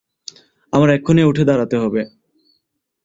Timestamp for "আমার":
0.73-0.89